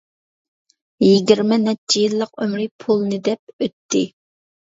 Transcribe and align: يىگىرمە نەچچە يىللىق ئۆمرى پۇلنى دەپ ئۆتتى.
يىگىرمە 1.05 1.59
نەچچە 1.65 2.01
يىللىق 2.05 2.33
ئۆمرى 2.45 2.67
پۇلنى 2.85 3.19
دەپ 3.29 3.67
ئۆتتى. 3.67 4.05